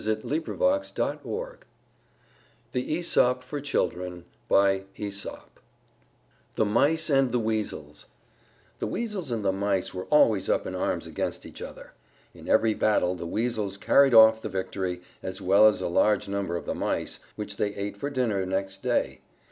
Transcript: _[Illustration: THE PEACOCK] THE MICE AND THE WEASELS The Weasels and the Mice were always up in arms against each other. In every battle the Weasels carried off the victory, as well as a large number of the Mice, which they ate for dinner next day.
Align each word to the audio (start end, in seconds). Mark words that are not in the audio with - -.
_[Illustration: 0.03 0.29
THE 0.33 0.41
PEACOCK] 0.41 0.93
THE 6.55 6.65
MICE 6.65 7.09
AND 7.11 7.31
THE 7.31 7.37
WEASELS 7.37 8.05
The 8.79 8.87
Weasels 8.87 9.29
and 9.29 9.45
the 9.45 9.51
Mice 9.51 9.93
were 9.93 10.05
always 10.05 10.49
up 10.49 10.65
in 10.65 10.73
arms 10.73 11.05
against 11.05 11.45
each 11.45 11.61
other. 11.61 11.91
In 12.33 12.47
every 12.49 12.73
battle 12.73 13.13
the 13.13 13.27
Weasels 13.27 13.77
carried 13.77 14.15
off 14.15 14.41
the 14.41 14.49
victory, 14.49 15.03
as 15.21 15.39
well 15.39 15.67
as 15.67 15.81
a 15.83 15.87
large 15.87 16.27
number 16.27 16.55
of 16.55 16.65
the 16.65 16.73
Mice, 16.73 17.19
which 17.35 17.57
they 17.57 17.75
ate 17.75 17.95
for 17.95 18.09
dinner 18.09 18.43
next 18.43 18.81
day. 18.81 19.21